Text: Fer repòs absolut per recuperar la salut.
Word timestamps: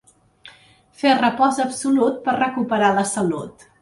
Fer 1.01 1.11
repòs 1.19 1.59
absolut 1.67 2.19
per 2.25 2.35
recuperar 2.39 2.91
la 2.97 3.05
salut. 3.15 3.69